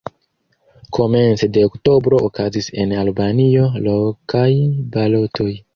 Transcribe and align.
Komence 0.97 1.45
de 1.57 1.61
oktobro 1.69 2.17
okazis 2.31 2.67
en 2.85 2.91
Albanio 3.03 3.69
lokaj 3.89 4.49
balotoj. 4.97 5.51